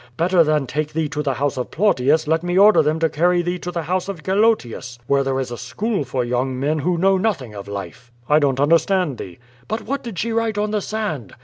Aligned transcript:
Better 0.17 0.43
than 0.43 0.65
take 0.65 0.93
thee 0.93 1.07
to 1.09 1.21
the 1.21 1.35
house 1.35 1.57
of 1.57 1.69
Plautius 1.69 2.25
let 2.27 2.41
me 2.41 2.57
order 2.57 2.81
them 2.81 2.97
to 2.97 3.07
carry 3.07 3.43
thee 3.43 3.59
to 3.59 3.69
the 3.69 3.83
house 3.83 4.07
of 4.09 4.23
Gelotius, 4.23 4.97
where 5.05 5.23
there 5.23 5.39
is 5.39 5.51
a 5.51 5.59
school 5.59 6.03
for 6.05 6.25
young 6.25 6.59
men 6.59 6.79
who 6.79 6.97
know 6.97 7.19
nothing 7.19 7.53
of 7.53 7.67
life/^ 7.67 8.09
"I 8.27 8.39
donH 8.39 8.59
understand 8.59 9.19
thee/^ 9.19 9.37
"But 9.67 9.83
what 9.83 10.01
did 10.01 10.17
she 10.17 10.31
write 10.31 10.57
on 10.57 10.71
the 10.71 10.81
sand? 10.81 11.35